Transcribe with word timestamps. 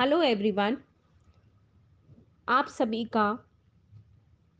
Hello 0.00 0.22
everyone 0.22 0.76
आप 2.48 2.66
सभी 2.66 3.04
का 3.04 3.38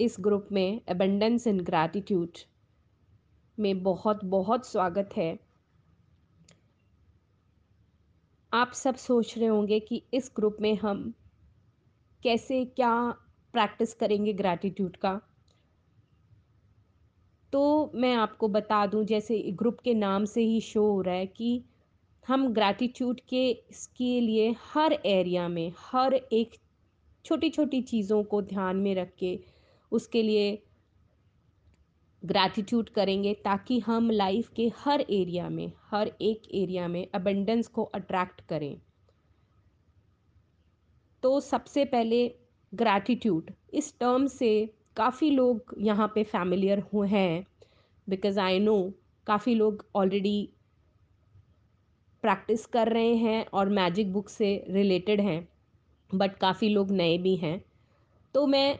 इस 0.01 0.17
ग्रुप 0.21 0.49
में 0.53 0.81
अबंडेंस 0.89 1.47
इन 1.47 1.61
ग्रैटिट्यूड 1.61 2.29
में 3.59 3.83
बहुत 3.83 4.25
बहुत 4.25 4.67
स्वागत 4.67 5.11
है। 5.17 5.39
आप 8.53 8.73
सब 8.73 8.95
सोच 8.95 9.39
रहे 9.39 9.47
होंगे 9.47 9.81
कि 9.81 10.03
इस 10.15 10.33
ग्रुप 10.37 10.57
में 10.61 10.77
हम 10.77 11.15
कैसे, 12.23 12.65
क्या 12.65 13.11
प्रैक्टिस 13.53 13.95
करेंगे 13.95 14.33
ग्रैटिट्यूड 14.33 14.97
का। 14.97 15.21
तो 17.53 17.93
मैं 17.95 18.15
आपको 18.15 18.49
बता 18.49 18.87
दूँ, 18.87 19.05
जैसे 19.05 19.43
ग्रुप 19.53 19.81
के 19.81 19.95
नाम 19.95 20.25
से 20.25 20.43
ही 20.43 20.61
शो 20.61 20.87
हो 20.93 21.01
रहा 21.01 21.15
है 21.15 21.27
कि 21.27 21.65
हम 22.29 22.53
ग्रैटिट्यूड 22.55 23.21
के 23.29 23.49
इसके 23.51 24.21
लिए 24.21 24.55
हर 24.73 24.93
एरिया 24.93 25.49
में, 25.49 25.73
हर 25.79 26.15
एक 26.15 26.57
छोटी 27.25 27.51
छोटी 27.51 27.81
चीज़ों 27.83 28.23
को 28.25 28.43
ध्यान 28.43 28.77
में 28.77 28.95
रख 28.95 29.15
के 29.19 29.39
उसके 29.93 30.23
लिए 30.23 30.63
ग्रैटिट्यूड 32.23 32.89
करेंगे 32.89 33.33
ताकि 33.35 33.79
हम 33.79 34.11
लाइफ 34.11 34.49
के 34.57 34.71
हर 34.79 35.01
एरिया 35.01 35.49
में, 35.49 35.73
हर 35.91 36.13
एक 36.23 36.43
एरिया 36.55 36.89
में 36.89 37.07
अबंडेंस 37.15 37.69
को 37.69 37.83
अट्रैक्ट 37.85 38.41
करें। 38.41 38.81
तो 41.23 41.39
सबसे 41.41 41.85
पहले 41.85 42.27
ग्रैटिट्यूड 42.73 43.51
इस 43.75 43.93
टर्म 44.01 44.27
से 44.27 44.53
काफ़ी 44.97 45.31
लोग 45.31 45.75
यहाँ 45.79 46.11
पे 46.15 46.23
फैमिलियर 46.25 46.79
हुए 46.93 47.09
हैं 47.09 47.47
बिकॉज़ 48.07 48.41
आई 48.41 48.59
नो 48.59 48.79
काफ़ी 49.27 49.55
लोग 49.55 49.85
ऑलरेडी 49.95 50.49
प्रैक्टिस 52.23 52.67
कर 52.67 52.89
रहे 52.89 53.15
हैं 53.17 53.45
और 53.55 53.69
मैजिक 53.69 54.13
बुक 54.13 54.29
से 54.29 54.53
रिलेटेड 54.71 55.21
हैं 55.21 55.49
बट 56.11 56.37
काफ़ी 56.39 56.69
लोग 56.69 56.91
नए 56.91 57.17
भी 57.19 57.35
हैं। 57.37 57.61
तो 58.35 58.47
मैं 58.47 58.79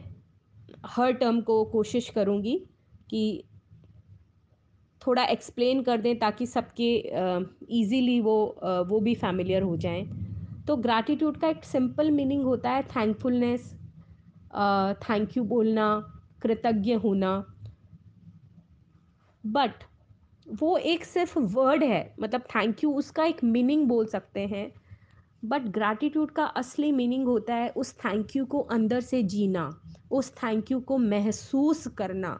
हर 0.87 1.13
टर्म 1.13 1.41
को 1.41 1.65
कोशिश 1.65 2.09
करूँगी 2.09 2.57
कि 3.11 3.43
थोड़ा 5.03 5.25
एक्सप्लेन 5.25 5.83
कर 5.83 6.01
दें 6.01 6.19
ताकि 6.19 6.47
सबके 6.47 6.95
इजीली 7.81 8.21
वो 8.21 8.37
वो 8.89 9.01
भी 9.01 9.15
फैमिलियर 9.15 9.63
हो 9.63 9.77
जाएँ। 9.77 10.05
तो 10.67 10.77
ग्रैटिट्यूड 10.77 11.37
का 11.37 11.49
एक 11.49 11.65
सिंपल 11.65 12.11
मीनिंग 12.11 12.45
होता 12.45 12.71
है 12.71 12.83
थैंकफुलनेस 12.87 13.73
थैंक 15.03 15.37
यू 15.37 15.45
बोलना, 15.45 15.87
कृतज्ञ 16.43 16.95
होना। 16.95 17.33
बट 19.45 19.85
वो 20.51 20.77
एक 20.79 21.05
सिर्फ़ 21.05 21.39
वर्ड 21.39 21.83
है 21.85 22.15
मतलब 22.21 22.41
थैंक 22.55 22.83
यू 22.85 22.93
उसका 22.93 23.25
एक 23.25 23.43
मीनिंग 23.45 23.87
बोल 23.89 24.07
सकते 24.07 24.41
हैं। 24.41 24.71
बट 25.43 25.63
ग्रैटिट्यूड 25.69 26.31
का 26.31 26.45
असली 26.45 26.91
मीनिंग 26.93 27.27
होता 27.27 27.55
है 27.55 27.69
उस 27.69 27.93
थैंक 27.95 28.37
यू 28.37 28.45
को 28.45 28.61
अंदर 28.71 29.01
से 29.01 29.23
जीना, 29.25 29.71
उस 30.11 30.33
थैंक 30.35 30.71
यू 30.71 30.81
को 30.81 30.99
महसूस 30.99 31.87
करना। 31.89 32.39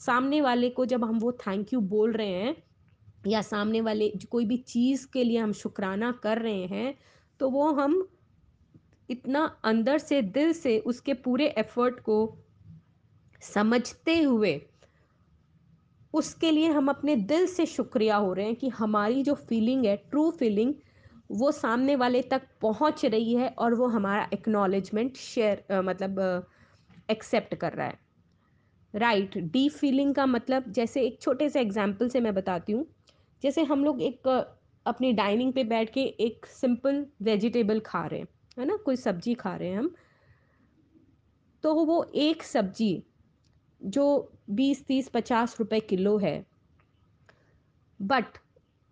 सामने 0.00 0.40
वाले 0.40 0.70
को 0.70 0.86
जब 0.86 1.04
हम 1.04 1.18
वो 1.18 1.32
थैंक 1.32 1.72
यू 1.72 1.80
बोल 1.80 2.12
रहे 2.12 2.28
हैं, 2.28 2.56
या 3.26 3.42
सामने 3.42 3.80
वाले 3.80 4.08
कोई 4.30 4.44
भी 4.44 4.56
चीज़ 4.56 5.06
के 5.12 5.24
लिए 5.24 5.38
हम 5.38 5.52
शुक्राना 5.52 6.12
कर 6.22 6.38
रहे 6.38 6.66
हैं 6.66 6.94
तो 7.40 7.50
वो 7.50 7.72
हम 7.72 8.06
इतना 9.08 9.44
अंदर 9.64 9.98
से, 9.98 10.22
दिल 10.22 10.52
से 10.52 10.78
उसके 10.78 11.14
पूरे 11.14 11.46
एफर्ट 11.58 12.00
को 12.00 12.36
समझते 13.42 14.22
हुए 14.22 14.60
उसके 16.16 16.50
लिए 16.50 16.68
हम 16.68 16.88
अपने 16.88 17.16
दिल 17.26 17.46
से 17.46 17.66
शुक्रिया 17.66 18.16
हो 18.16 18.32
रहे 18.32 18.46
हैं 18.46 18.56
कि 18.56 18.68
हमारी 18.68 19.22
जो 19.22 19.34
फीलिंग 19.48 19.84
है 19.86 19.96
ट्रू 20.10 20.30
फीलिंग 20.30 20.74
वो 21.32 21.50
सामने 21.52 21.96
वाले 21.96 22.22
तक 22.22 22.42
पहुँच 22.62 23.04
रही 23.04 23.34
है 23.34 23.48
और 23.58 23.74
वो 23.74 23.86
हमारा 23.88 24.28
एक्नॉलेजमेंट 24.32 25.16
शेयर 25.16 25.80
मतलब 25.82 26.20
एक्सेप्ट 27.10 27.54
कर 27.54 27.72
रहा 27.72 27.86
है। 27.86 27.98
राइट 28.94 29.36
डीप 29.38 29.72
फीलिंग 29.72 30.14
का 30.14 30.26
मतलब 30.26 30.70
जैसे 30.72 31.02
एक 31.02 31.20
छोटे 31.22 31.48
से 31.48 31.60
एग्ज़ाम्पल 31.60 32.08
से 32.08 32.20
मैं 32.20 32.34
बताती 32.34 32.72
हूँ। 32.72 32.86
जैसे 33.42 33.62
हम 33.64 33.84
लोग 33.84 34.02
एक 34.02 34.28
अपनी 34.86 35.12
डाइनिंग 35.12 35.52
पे 35.52 35.64
बैठ 35.64 35.92
के 35.92 36.02
एक 36.20 36.46
सिंपल 36.46 37.04
वेजिटेबल 37.22 37.80
खा 37.80 38.04
रहे 38.06 38.20
हैं, 38.20 38.28
है 38.58 38.66
ना? 38.66 38.76
कोई 38.76 38.96
सब्ज़ी 38.96 39.34
खा 39.34 39.54
रहे 39.56 39.68
हैं 39.68 39.78
हम। 39.78 39.94
तो 41.64 41.74
वो 41.74 42.02
एक 42.14 42.42
सब्ज़ी 42.42 43.02
जो 43.80 44.32
बीस 44.50 44.84
तीस 44.86 45.08
पचास 45.08 45.56
रुपए 45.60 45.80
किलो 45.80 46.16
है। 46.18 46.44
बट 48.00 48.38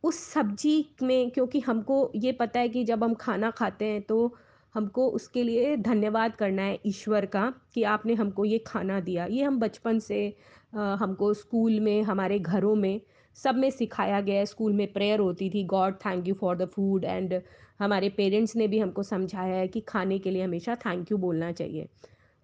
उस 0.05 0.19
सब्ज़ी 0.23 0.85
में 1.03 1.31
क्योंकि 1.31 1.61
हमको 1.61 2.11
ये 2.15 2.33
पता 2.33 2.61
है 2.61 2.69
कि 2.69 2.85
जब 2.85 3.05
हम 3.05 3.15
खाना 3.15 3.51
खाते 3.51 3.85
हैं 3.85 4.03
तो 4.03 4.35
हमको 4.75 5.09
उसके 5.09 5.43
लिए 5.43 5.77
धन्यवाद 5.77 6.35
करना 6.37 6.63
है 6.63 6.79
ईश्वर 6.87 7.27
का 7.27 7.53
कि 7.75 7.83
आपने 7.85 8.15
हमको 8.15 8.45
ये 8.45 8.59
खाना 8.67 9.01
दिया। 9.01 9.27
ये 9.27 9.43
हम 9.43 9.59
बचपन 9.61 9.99
से 9.99 10.37
आ, 10.77 10.95
हमको 10.95 11.33
स्कूल 11.35 11.79
में 11.81 12.03
हमारे 12.03 12.39
घरों 12.39 12.75
में 12.75 13.01
सब 13.37 13.57
में 13.57 13.71
सिखाया 13.71 14.21
गया 14.21 14.39
है। 14.39 14.47
स्कूल 14.47 14.73
में 14.73 14.93
प्रेयर 14.93 15.21
होती 15.21 15.51
थी 15.51 15.65
God 15.65 15.95
thank 15.97 16.29
you 16.29 16.35
for 16.35 16.57
the 16.57 16.67
food 16.67 17.05
and 17.05 17.41
हमारे 17.79 18.09
पेरेंट्स 18.09 18.57
ने 18.57 18.67
भी 18.69 18.79
हमको 18.79 19.03
समझाया 19.03 19.55
है 19.55 19.69
कि 19.69 19.81
खाने 19.81 20.19
के 20.19 20.31
लिए 20.31 20.43
हमेशा 20.45 20.75
थैंक 20.77 21.13
यू 21.13 21.19
बोलना 21.19 21.53
चाहिए। 21.53 21.89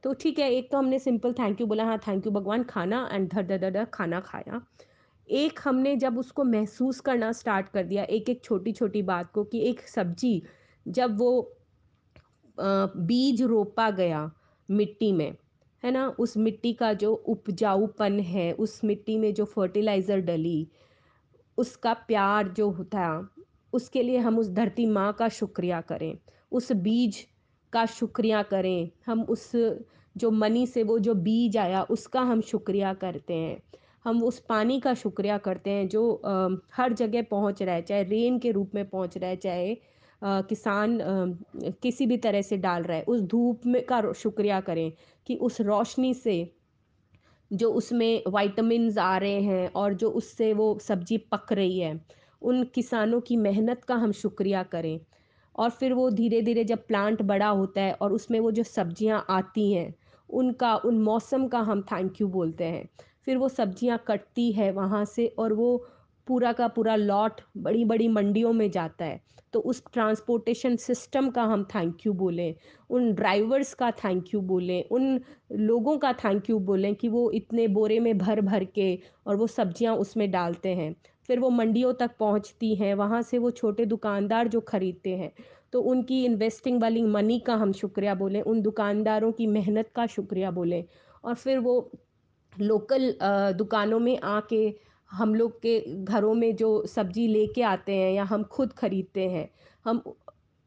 तो 0.04 0.12
ठीक 0.14 0.38
है, 0.38 0.50
एक 0.50 0.70
तो 0.72 0.78
हमने 0.78 0.98
सिंपल 0.98 1.32
थैंक 1.32 1.60
यू 1.60 1.66
बोला 1.66 1.84
हाँ 1.84 1.98
थैंक 1.98 2.26
यू 2.26 2.32
भगवान, 2.32 2.62
खाना 2.64 3.08
एंड 3.12 3.28
धर 3.28 3.46
धर 3.46 3.70
धर 3.70 3.84
खाना 3.84 4.20
खाया। 4.20 4.60
एक 5.28 5.60
हमने 5.64 5.94
जब 5.96 6.18
उसको 6.18 6.44
महसूस 6.44 7.00
करना 7.00 7.32
स्टार्ट 7.32 7.68
कर 7.68 7.84
दिया, 7.84 8.04
एक 8.04 8.28
एक 8.28 8.44
छोटी 8.44 8.72
छोटी 8.72 9.02
बात 9.02 9.30
को 9.32 9.44
कि 9.44 9.60
एक 9.68 9.80
सब्ज़ी, 9.88 10.42
जब 10.86 11.18
वो 11.18 11.56
बीज 12.58 13.42
रोपा 13.42 13.90
गया 13.90 14.30
मिट्टी 14.68 15.12
में, 15.12 15.34
है 15.82 15.90
ना, 15.90 16.08
उस 16.08 16.36
मिट्टी 16.36 16.72
का 16.72 16.92
जो 16.92 17.12
उपजाऊपन 17.12 18.18
है, 18.20 18.52
उस 18.52 18.80
मिट्टी 18.84 19.16
में 19.18 19.32
जो 19.34 19.44
फर्टिलाइज़र 19.44 20.20
डली, 20.20 20.68
उसका 21.58 21.92
प्यार 21.94 22.48
जो 22.48 22.70
होता 22.70 23.28
उसके 23.72 24.02
लिए 24.02 24.18
हम 24.18 24.38
उस 24.38 24.48
धरती 24.48 24.86
माँ 24.86 25.12
का 25.12 25.28
शुक्रिया 25.28 25.80
करें। 25.80 26.18
उस 26.52 26.70
बीज 26.72 27.26
का 27.72 27.84
शुक्रिया 27.88 28.42
करें। 28.44 28.90
हम 29.06 29.22
उस 29.24 29.50
जो 30.16 30.30
मनी 30.32 30.66
से 30.66 30.82
वो 30.82 30.98
जो 30.98 31.14
बीज 31.16 31.56
आया, 31.56 31.82
उसका 31.82 32.20
हम 32.22 32.40
शुक्रिया 32.42 32.92
करते 32.94 33.34
हैं। 33.34 33.60
हम 34.04 34.22
उस 34.24 34.38
पानी 34.40 34.78
का 34.80 34.94
शुक्रिया 34.94 35.36
करते 35.38 35.70
हैं 35.70 35.88
जो 35.88 36.02
हर 36.74 36.92
जगह 36.92 37.22
पहुँच 37.30 37.62
रहा 37.62 37.74
है, 37.74 37.82
चाहे 37.82 38.02
रेन 38.04 38.38
के 38.38 38.50
रूप 38.50 38.74
में 38.74 38.88
पहुँच 38.88 39.16
रहा 39.18 39.30
है, 39.30 39.36
चाहे 39.36 39.76
किसान 40.22 40.98
किसी 41.82 42.06
भी 42.06 42.16
तरह 42.18 42.42
से 42.42 42.56
डाल 42.58 42.82
रहा 42.82 42.96
है, 42.96 43.02
उस 43.04 43.20
धूप 43.22 43.66
में 43.66 43.84
का 43.84 44.00
शुक्रिया 44.12 44.60
करें 44.60 44.92
कि 45.26 45.36
उस 45.36 45.60
रोशनी 45.60 46.14
से 46.14 46.54
जो 47.50 47.70
उसमें 47.72 48.22
वाइटमिन 48.28 48.98
आ 48.98 49.16
रहे 49.18 49.40
हैं 49.42 49.70
और 49.72 49.94
जो 49.94 50.10
उससे 50.12 50.52
वो 50.54 50.78
सब्ज़ी 50.82 51.18
पक 51.32 51.52
रही 51.52 51.78
है, 51.78 52.00
उन 52.42 52.64
किसानों 52.74 53.20
की 53.20 53.36
मेहनत 53.38 53.84
का 53.84 53.94
हम 53.96 54.12
शुक्रिया 54.14 54.62
करें। 54.64 55.00
और 55.60 55.70
फिर 55.70 55.92
वो 55.92 56.08
धीरे 56.10 56.40
धीरे 56.42 56.64
जब 56.64 56.86
प्लांट 56.86 57.22
बड़ा 57.24 57.48
होता 57.48 57.80
है 57.80 57.92
और 57.94 58.12
उसमें 58.12 58.38
वो 58.40 58.50
जो 58.50 58.62
सब्ज़ियाँ 58.64 59.24
आती 59.30 59.72
हैं, 59.72 59.94
उनका, 60.30 60.74
उन 60.76 60.98
मौसम 61.02 61.46
का 61.48 61.60
हम 61.60 61.82
थैंक 61.82 62.20
यू 62.20 62.28
बोलते 62.28 62.64
हैं। 62.64 62.88
फिर 63.24 63.36
वो 63.36 63.48
सब्ज़ियाँ 63.48 64.02
कटती 64.08 64.50
है 64.52 64.70
वहाँ 64.72 65.04
से 65.06 65.26
और 65.38 65.52
वो 65.52 65.76
पूरा 66.26 66.52
का 66.52 66.68
पूरा 66.68 66.94
लॉट 66.96 67.40
बड़ी 67.58 67.84
बड़ी 67.84 68.08
मंडियों 68.08 68.52
में 68.52 68.70
जाता 68.70 69.04
है। 69.04 69.20
तो 69.52 69.60
उस 69.60 69.82
ट्रांसपोर्टेशन 69.92 70.76
सिस्टम 70.76 71.30
का 71.30 71.42
हम 71.42 71.64
थैंक 71.64 72.06
यू 72.06 72.12
बोलें, 72.12 72.54
उन 72.90 73.12
ड्राइवर्स 73.14 73.72
का 73.74 73.90
थैंक 73.94 74.34
यू 74.34 74.40
बोलें, 74.40 74.84
उन 74.84 75.20
लोगों 75.52 75.96
का 75.98 76.12
थैंक 76.14 76.50
यू 76.50 76.58
बोलें 76.60 76.94
कि 76.94 77.08
वो 77.08 77.30
इतने 77.30 77.66
बोरे 77.68 77.98
में 78.00 78.16
भर 78.18 78.40
भर 78.40 78.64
के 78.64 78.98
और 79.26 79.36
वो 79.36 79.46
सब्ज़ियाँ 79.46 79.96
उसमें 79.96 80.30
डालते 80.30 80.74
हैं। 80.74 80.94
फिर 81.30 81.40
वो 81.40 81.48
मंडियों 81.50 81.92
तक 81.94 82.10
पहुँचती 82.20 82.74
हैं, 82.74 82.94
वहाँ 82.94 83.20
से 83.22 83.38
वो 83.38 83.50
छोटे 83.52 83.84
दुकानदार 83.86 84.48
जो 84.48 84.60
खरीदते 84.60 85.10
हैं। 85.16 85.30
तो 85.72 85.80
उनकी 85.82 86.24
इन्वेस्टिंग 86.24 86.80
वाली 86.82 87.02
मनी 87.08 87.38
का 87.40 87.54
हम 87.54 87.72
शुक्रिया 87.72 88.14
बोलें, 88.14 88.40
उन 88.42 88.62
दुकानदारों 88.62 89.30
की 89.32 89.46
मेहनत 89.48 89.90
का 89.94 90.06
शुक्रिया 90.06 90.50
बोलें। 90.50 90.84
और 91.24 91.34
फिर 91.34 91.58
वो 91.58 91.74
लोकल 92.52 93.14
दुकानों 93.58 93.98
में 94.00 94.18
आके 94.20 94.62
हम 95.10 95.34
लोग 95.34 95.60
के 95.62 95.78
घरों 96.04 96.34
में 96.34 96.54
जो 96.56 96.70
सब्ज़ी 96.86 97.26
लेके 97.28 97.62
आते 97.62 97.94
हैं 97.94 98.12
या 98.12 98.24
हम 98.24 98.42
खुद 98.52 98.72
खरीदते 98.72 99.28
हैं, 99.28 99.48
हम 99.84 100.02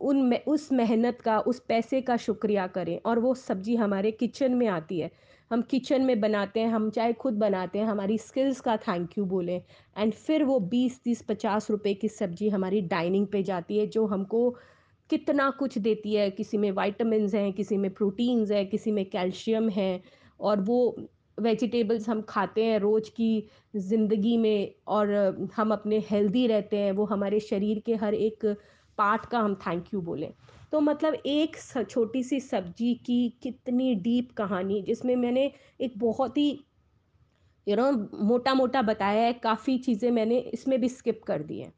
उन 0.01 0.33
उस 0.47 0.71
मेहनत 0.71 1.21
का, 1.21 1.39
उस 1.39 1.59
पैसे 1.59 2.01
का 2.01 2.17
शुक्रिया 2.17 2.67
करें। 2.67 2.99
और 3.05 3.19
वो 3.19 3.33
सब्ज़ी 3.35 3.75
हमारे 3.75 4.11
किचन 4.11 4.53
में 4.53 4.67
आती 4.67 4.99
है। 4.99 5.11
हम 5.53 5.61
किचन 5.61 6.01
में 6.01 6.19
बनाते 6.21 6.59
हैं, 6.59 6.67
हम 6.67 6.89
चाहे 6.89 7.13
खुद 7.13 7.33
बनाते 7.33 7.79
हैं, 7.79 7.85
हमारी 7.85 8.17
स्किल्स 8.17 8.59
का 8.59 8.77
थैंक 8.77 9.17
यू 9.17 9.25
बोलें। 9.25 9.61
एंड 9.97 10.13
फिर 10.13 10.43
वो 10.43 10.59
बीस, 10.59 11.03
तीस, 11.03 11.21
पचास 11.21 11.69
रुपए 11.71 11.93
की 11.93 12.07
सब्ज़ी 12.07 12.49
हमारी 12.49 12.81
डाइनिंग 12.81 13.27
पे 13.27 13.43
जाती 13.43 13.77
है, 13.77 13.87
जो 13.87 14.05
हमको 14.05 14.49
कितना 15.09 15.49
कुछ 15.49 15.77
देती 15.77 16.13
है। 16.13 16.29
किसी 16.31 16.57
में 16.57 16.71
वाइटमिन 16.71 17.29
हैं, 17.35 17.53
किसी 17.53 17.77
में 17.77 17.93
प्रोटीन्स 17.93 18.51
है, 18.51 18.65
किसी 18.65 18.91
में 18.91 19.05
कैल्शियम 19.05 19.69
है, 19.69 20.01
और 20.39 20.61
वो 20.61 20.95
वेजिटेबल्स 21.39 22.09
हम 22.09 22.21
खाते 22.21 22.63
हैं 22.63 22.79
रोज़ 22.79 23.09
की 23.09 23.47
ज़िंदगी 23.75 24.37
में, 24.37 24.73
और 24.87 25.13
हम 25.55 25.71
अपने 25.71 26.03
हेल्दी 26.09 26.47
रहते 26.47 26.77
हैं। 26.77 26.91
वो 26.91 27.05
हमारे 27.05 27.39
शरीर 27.39 27.79
के 27.79 27.95
हर 27.95 28.13
एक 28.13 28.45
पार्ट 28.97 29.25
का 29.25 29.39
हम 29.39 29.55
थैंक 29.55 29.93
यू 29.93 30.01
बोलें। 30.01 30.33
तो 30.73 30.79
मतलब 30.81 31.13
एक 31.27 31.57
छोटी 31.89 32.23
सी 32.23 32.39
सब्ज़ी 32.39 32.93
की 33.05 33.17
कितनी 33.43 33.93
डीप 33.97 34.31
कहानी, 34.37 34.81
जिसमें 34.81 35.15
मैंने 35.15 35.51
एक 35.79 35.97
बहुत 35.99 36.37
ही 36.37 36.49
यू 37.67 37.75
नो 37.75 37.91
मोटा 38.23 38.53
मोटा 38.53 38.81
बताया 38.81 39.21
है, 39.23 39.33
काफ़ी 39.33 39.77
चीज़ें 39.79 40.09
मैंने 40.11 40.37
इसमें 40.53 40.79
भी 40.81 40.89
स्किप 40.89 41.21
कर 41.27 41.43
दी 41.43 41.59
हैं। 41.59 41.73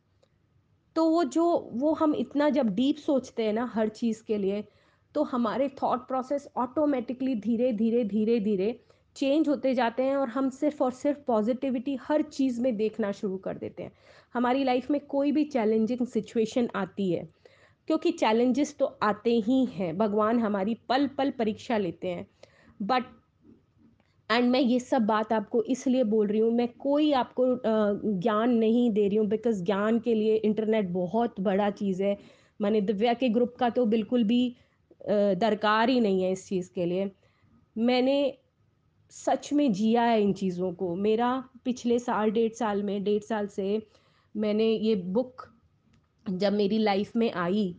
तो 0.95 1.05
वो 1.09 1.23
जो, 1.23 1.45
वो 1.73 1.93
हम 1.93 2.15
इतना 2.15 2.49
जब 2.49 2.69
डीप 2.75 2.97
सोचते 2.97 3.43
हैं 3.45 3.53
ना 3.53 3.65
हर 3.75 3.89
चीज़ 3.89 4.23
के 4.23 4.37
लिए 4.37 4.63
तो 5.15 5.23
हमारे 5.23 5.67
थॉट 5.83 6.07
प्रोसेस 6.07 6.47
ऑटोमेटिकली 6.57 7.35
धीरे 7.35 7.71
धीरे 7.73 8.03
धीरे 8.05 8.39
धीरे 8.39 8.79
चेंज 9.15 9.49
होते 9.49 9.73
जाते 9.73 10.03
हैं 10.03 10.15
और 10.15 10.29
हम 10.29 10.49
सिर्फ़ 10.49 10.83
और 10.83 10.91
सिर्फ़ 10.93 11.19
पॉजिटिविटी 11.27 11.95
हर 12.01 12.21
चीज़ 12.21 12.61
में 12.61 12.75
देखना 12.77 13.11
शुरू 13.11 13.37
कर 13.37 13.57
देते 13.57 13.83
हैं। 13.83 13.91
हमारी 14.33 14.63
लाइफ 14.63 14.89
में 14.91 14.99
कोई 15.07 15.31
भी 15.31 15.43
चैलेंजिंग 15.45 16.05
सिचुएशन 16.07 16.69
आती 16.75 17.11
है 17.11 17.27
क्योंकि 17.87 18.11
चैलेंजेस 18.11 18.75
तो 18.79 18.85
आते 19.03 19.31
ही 19.39 19.63
हैं। 19.67 19.97
भगवान 19.97 20.39
हमारी 20.39 20.73
पल 20.89 21.07
पल 21.07 21.31
परीक्षा 21.31 21.77
लेते 21.77 22.07
हैं। 22.07 22.27
बट 22.79 23.03
एंड 24.29 24.49
मैं 24.51 24.59
ये 24.59 24.79
सब 24.79 25.05
बात 25.05 25.33
आपको 25.33 25.61
इसलिए 25.63 26.03
बोल 26.03 26.27
रही 26.27 26.39
हूँ, 26.39 26.51
मैं 26.51 26.67
कोई 26.69 27.11
आपको 27.13 27.45
ज्ञान 28.19 28.53
नहीं 28.53 28.89
दे 28.91 29.07
रही 29.07 29.17
हूँ 29.17 29.27
बिकॉज़ 29.27 29.63
ज्ञान 29.63 29.99
के 29.99 30.13
लिए 30.13 30.35
इंटरनेट 30.37 30.89
बहुत 30.91 31.39
बड़ा 31.41 31.69
चीज़ 31.71 32.01
है। 32.03 32.17
मैंने 32.59 32.81
दिव्या 32.81 33.13
के 33.13 33.29
ग्रुप 33.29 33.55
का 33.59 33.69
तो 33.69 33.85
बिल्कुल 33.85 34.23
भी 34.23 34.55
दरकार 35.09 35.89
ही 35.89 35.99
नहीं 35.99 36.23
है 36.23 36.31
इस 36.31 36.47
चीज़ 36.47 36.69
के 36.75 36.85
लिए। 36.85 37.11
मैंने 37.75 38.37
सच 39.11 39.51
में 39.53 39.71
जिया 39.73 40.03
है 40.03 40.21
इन 40.21 40.33
चीज़ों 40.33 40.71
को। 40.73 40.95
मेरा 40.95 41.43
पिछले 41.65 41.99
साल, 41.99 42.31
डेढ़ 42.31 42.51
साल 42.53 42.83
में, 42.83 43.03
डेढ़ 43.03 43.23
साल 43.23 43.47
से 43.47 43.81
मैंने 44.35 44.65
ये 44.65 44.95
बुक 44.95 45.47
जब 46.25 46.53
मेरी 46.53 46.77
लाइफ 46.77 47.15
में 47.15 47.31
आई 47.33 47.75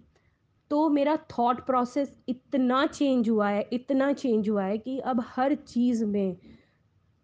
तो 0.70 0.88
मेरा 0.88 1.16
थॉट 1.30 1.64
प्रोसेस 1.66 2.14
इतना 2.28 2.86
चेंज 2.86 3.28
हुआ 3.28 3.48
है, 3.48 3.68
इतना 3.72 4.12
चेंज 4.12 4.48
हुआ 4.48 4.64
है 4.64 4.78
कि 4.78 4.98
अब 5.00 5.22
हर 5.26 5.54
चीज़ 5.54 6.04
में 6.04 6.36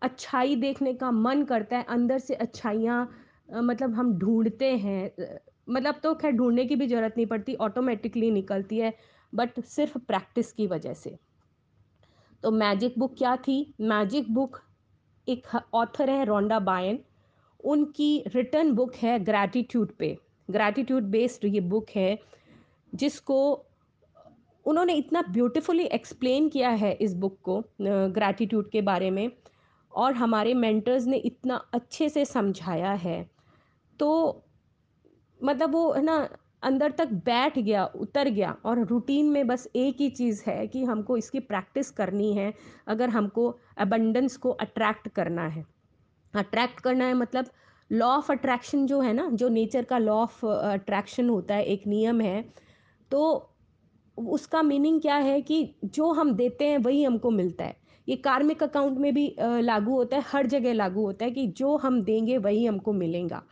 अच्छाई 0.02 0.56
देखने 0.56 0.92
का 0.94 1.10
मन 1.10 1.42
करता 1.44 1.76
है, 1.76 1.84
अंदर 1.84 2.18
से 2.18 2.34
अच्छाइयाँ 2.34 3.08
मतलब 3.54 3.94
हम 3.94 4.12
ढूंढते 4.18 4.70
हैं 4.76 5.10
मतलब 5.68 6.00
तो 6.02 6.14
खैर 6.14 6.32
ढूँढने 6.32 6.64
की 6.64 6.76
भी 6.76 6.86
ज़रूरत 6.86 7.14
नहीं 7.16 7.26
पड़ती 7.26 7.54
ऑटोमेटिकली 7.60 8.30
निकलती 8.30 8.78
है 8.78 8.92
बट 9.32 9.60
सिर्फ़ 9.60 9.98
प्रैक्टिस 9.98 10.52
की 10.52 10.66
वजह 10.66 10.94
से। 10.94 11.16
तो 12.42 12.50
मैजिक 12.50 12.98
बुक 12.98 13.14
क्या 13.18 13.36
थी? 13.36 13.74
मैजिक 13.80 14.32
बुक 14.34 14.58
एक 15.28 15.46
ऑथर 15.74 16.10
है 16.10 16.24
रोंडा 16.24 16.58
बायन 16.60 16.98
उनकी 17.64 18.24
रिटर्न 18.26 18.72
बुक 18.72 18.94
है 18.94 19.18
ग्रैटिट्यूड 19.24 19.92
पे। 19.98 20.16
ग्रैटिट्यूड 20.52 21.02
बेस्ड 21.10 21.44
ये 21.44 21.60
बुक 21.60 21.90
है, 21.96 22.18
जिसको 22.92 23.38
उन्होंने 24.66 24.94
इतना 24.94 25.22
ब्यूटिफुली 25.30 25.84
एक्सप्लेन 25.90 26.48
किया 26.48 26.70
है 26.70 26.92
इस 26.94 27.14
बुक 27.14 27.38
को 27.42 27.62
ग्रैटिट्यूड 27.80 28.70
के 28.70 28.82
बारे 28.82 29.10
में, 29.10 29.30
और 29.92 30.12
हमारे 30.14 30.54
मेंटर्स 30.54 31.06
ने 31.06 31.16
इतना 31.16 31.56
अच्छे 31.74 32.08
से 32.08 32.24
समझाया 32.24 32.92
है। 32.92 33.30
तो 34.00 34.10
मतलब 35.40 35.72
वो 35.72 35.92
है 35.92 36.02
ना, 36.02 36.28
अंदर 36.62 36.90
तक 36.90 37.12
बैठ 37.24 37.58
गया, 37.58 37.84
उतर 37.86 38.28
गया, 38.28 38.56
और 38.64 38.84
रूटीन 38.84 39.30
में 39.30 39.46
बस 39.46 39.66
एक 39.76 40.00
ही 40.00 40.08
चीज़ 40.10 40.42
है 40.46 40.66
कि 40.66 40.84
हमको 40.84 41.16
इसकी 41.16 41.40
प्रैक्टिस 41.40 41.90
करनी 41.90 42.32
है, 42.34 42.52
अगर 42.86 43.08
हमको 43.08 43.48
अबंडेंस 43.78 44.36
को 44.36 44.50
अट्रैक्ट 44.50 45.08
करना 45.08 45.46
है। 45.46 45.64
अट्रैक्ट 46.34 46.80
करना 46.80 47.04
है 47.04 47.14
मतलब 47.14 47.46
लॉ 47.92 48.06
ऑफ़ 48.08 48.30
अट्रैक्शन 48.32 48.86
जो 48.86 49.00
है 49.00 49.12
ना, 49.12 49.28
जो 49.30 49.48
नेचर 49.48 49.84
का 49.84 49.98
लॉ 49.98 50.14
ऑफ़ 50.14 50.44
अट्रैक्शन 50.46 51.28
होता 51.28 51.54
है, 51.54 51.64
एक 51.64 51.86
नियम 51.86 52.20
है 52.20 52.44
तो 53.10 53.48
उसका 54.18 54.62
मीनिंग 54.62 55.00
क्या 55.00 55.16
है 55.16 55.40
कि 55.42 55.74
जो 55.84 56.10
हम 56.12 56.32
देते 56.34 56.64
हैं, 56.64 56.78
वही 56.78 57.02
हमको 57.04 57.30
मिलता 57.30 57.64
है। 57.64 57.76
ये 58.08 58.16
कार्मिक 58.16 58.62
अकाउंट 58.62 58.98
में 58.98 59.12
भी 59.14 59.34
लागू 59.40 59.94
होता 59.94 60.16
है, 60.16 60.22
हर 60.26 60.46
जगह 60.46 60.72
लागू 60.72 61.04
होता 61.06 61.24
है 61.24 61.30
कि 61.30 61.46
जो 61.48 61.76
हम 61.76 62.00
देंगे, 62.02 62.38
वही 62.38 62.64
हमको 62.66 62.92
मिलेगा। 62.92 63.42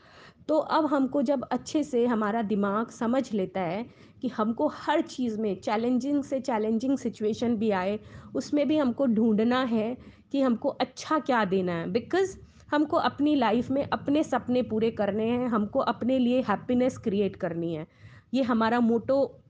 तो 0.48 0.56
अब 0.56 0.86
हमको 0.86 1.22
जब 1.22 1.44
अच्छे 1.52 1.82
से 1.84 2.04
हमारा 2.06 2.42
दिमाग 2.42 2.90
समझ 2.90 3.32
लेता 3.32 3.60
है 3.60 3.84
कि 4.22 4.28
हमको 4.28 4.66
हर 4.68 5.00
चीज़ 5.00 5.40
में 5.40 5.54
चैलेंजिंग 5.60 6.22
से 6.24 6.40
चैलेंजिंग 6.40 6.96
सिचुएशन 6.98 7.56
भी 7.56 7.70
आए, 7.72 7.98
उसमें 8.34 8.66
भी 8.68 8.76
हमको 8.76 9.06
ढूंढना 9.08 9.62
है 9.64 9.96
कि 10.32 10.40
हमको 10.40 10.68
अच्छा 10.68 11.18
क्या 11.18 11.44
देना 11.44 11.72
है। 11.72 11.90
बिकॉज़ 11.92 12.36
हमको 12.70 12.96
अपनी 12.96 13.34
लाइफ 13.34 13.70
में 13.70 13.88
अपने 13.92 14.22
सपने 14.22 14.62
पूरे 14.62 14.90
करने 14.90 15.26
हैं, 15.26 15.48
हमको 15.48 15.78
अपने 15.78 16.18
लिए 16.18 16.40
हैप्पीनेस 16.40 16.98
क्रिएट 16.98 17.36
करनी 17.36 17.74
है। 17.74 17.86
ये 18.34 18.42
हमारा 18.42 18.80
मोटो 18.80 19.42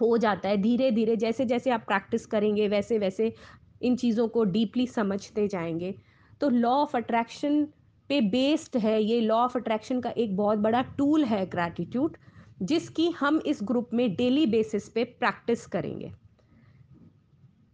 हो 0.00 0.18
जाता 0.18 0.48
है 0.48 0.56
धीरे 0.56 0.90
धीरे 0.90 1.16
जैसे 1.16 1.44
जैसे 1.44 1.70
आप 1.70 1.80
प्रैक्टिस 1.80 2.26
करेंगे 2.26 2.68
वैसे 2.68 2.98
वैसे 2.98 3.34
इन 3.82 3.96
चीज़ों 3.96 4.28
को 4.28 4.44
डीपली 4.44 4.86
समझते 4.86 5.48
जाएँगे। 5.48 5.94
तो 6.40 6.48
लॉ 6.48 6.70
ऑफ़ 6.70 6.96
अट्रैक्शन 6.96 7.64
पे 8.08 8.20
बेस्ड 8.20 8.76
है 8.76 9.02
ये 9.02 9.20
लॉ 9.20 9.36
ऑफ़ 9.36 9.58
अट्रैक्शन 9.58 10.00
का 10.00 10.10
एक 10.10 10.36
बहुत 10.36 10.58
बड़ा 10.58 10.82
टूल 10.82 11.24
है 11.24 11.46
ग्रैटिट्यूड 11.46 12.16
जिसकी 12.62 13.10
हम 13.10 13.40
इस 13.46 13.58
ग्रुप 13.62 13.90
में 13.94 14.14
डेली 14.16 14.46
बेसिस 14.46 14.88
पे 14.88 15.04
प्रैक्टिस 15.04 15.66
करेंगे। 15.66 16.12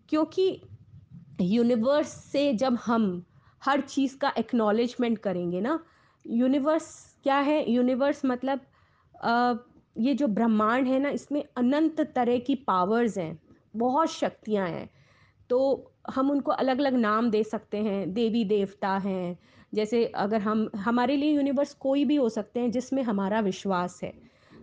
क्योंकि 0.08 0.61
यूनिवर्स 1.40 2.08
से 2.08 2.52
जब 2.52 2.75
हम 2.75 3.25
हर 3.63 3.81
चीज़ 3.81 4.17
का 4.19 4.33
एक्नॉलेजमेंट 4.39 5.19
करेंगे 5.19 5.61
ना। 5.61 5.79
यूनिवर्स 6.25 6.91
क्या 7.23 7.39
है? 7.39 7.71
यूनिवर्स 7.71 8.25
मतलब 8.25 8.61
ये 9.97 10.15
जो 10.15 10.27
ब्रह्मांड 10.29 10.87
है 10.87 10.99
ना, 10.99 11.09
इसमें 11.11 11.43
अनंत 11.57 12.01
तरह 12.15 12.39
की 12.39 12.55
पावर्स 12.55 13.19
हैं, 13.19 13.39
बहुत 13.77 14.11
शक्तियाँ 14.11 14.69
हैं। 14.69 14.89
तो 15.51 15.93
हम 16.11 16.31
उनको 16.31 16.51
अलग 16.53 16.79
अलग 16.79 16.95
नाम 16.95 17.31
दे 17.31 17.43
सकते 17.45 17.79
हैं, 17.79 18.13
देवी 18.15 18.45
देवता 18.45 18.97
हैं। 18.99 19.39
जैसे 19.75 20.05
अगर 20.07 20.41
हम, 20.41 20.69
हमारे 20.77 21.17
लिए 21.17 21.33
यूनिवर्स 21.33 21.75
कोई 21.77 22.05
भी 22.05 22.17
हो 22.17 22.29
सकते 22.29 22.61
हैं 22.61 22.71
जिसमें 22.71 23.03
हमारा 23.03 23.41
विश्वास 23.41 24.01
है। 24.03 24.13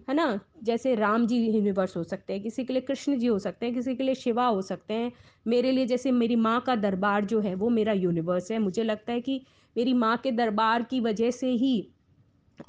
है 0.07 0.15
ना? 0.15 0.39
जैसे 0.63 0.93
राम 0.95 1.25
जी 1.27 1.37
यूनिवर्स 1.37 1.95
हो 1.97 2.03
सकते 2.03 2.33
हैं 2.33 2.41
किसी 2.43 2.63
के 2.65 2.73
लिए 2.73 2.81
कृष्ण 2.83 3.17
जी 3.19 3.27
हो 3.27 3.39
सकते 3.39 3.65
हैं 3.65 3.75
किसी 3.75 3.95
के 3.95 4.03
लिए 4.03 4.15
शिवा 4.15 4.45
हो 4.45 4.61
सकते 4.61 4.93
हैं। 4.93 5.11
मेरे 5.45 5.71
लिए 5.71 5.85
जैसे 5.85 6.11
मेरी 6.11 6.35
माँ 6.37 6.59
का 6.61 6.75
दरबार 6.77 7.25
जो 7.25 7.39
है 7.39 7.53
वो 7.55 7.69
मेरा 7.71 7.93
यूनिवर्स 7.93 8.51
है। 8.51 8.59
मुझे 8.59 8.83
लगता 8.83 9.13
है 9.13 9.21
कि 9.21 9.41
मेरी 9.75 9.93
माँ 9.95 10.15
के 10.17 10.31
दरबार 10.31 10.83
की 10.83 10.99
वजह 10.99 11.31
से 11.31 11.51
ही 11.53 11.75